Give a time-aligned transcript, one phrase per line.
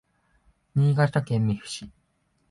[0.75, 1.91] 新潟県見附市